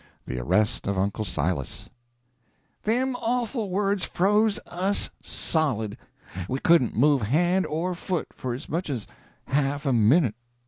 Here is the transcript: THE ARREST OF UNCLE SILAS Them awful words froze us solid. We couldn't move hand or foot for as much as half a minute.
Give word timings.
THE 0.25 0.39
ARREST 0.39 0.87
OF 0.87 0.97
UNCLE 0.97 1.25
SILAS 1.25 1.87
Them 2.81 3.15
awful 3.17 3.69
words 3.69 4.03
froze 4.03 4.59
us 4.65 5.11
solid. 5.21 5.95
We 6.49 6.57
couldn't 6.59 6.95
move 6.97 7.21
hand 7.21 7.67
or 7.67 7.93
foot 7.93 8.29
for 8.33 8.55
as 8.55 8.67
much 8.67 8.89
as 8.89 9.05
half 9.45 9.85
a 9.85 9.93
minute. 9.93 10.33